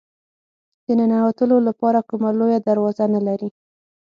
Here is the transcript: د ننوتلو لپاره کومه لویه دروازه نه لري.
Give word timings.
د 0.85 0.87
ننوتلو 0.99 1.57
لپاره 1.67 1.99
کومه 2.09 2.29
لویه 2.39 2.59
دروازه 2.67 3.05
نه 3.15 3.21
لري. 3.27 3.49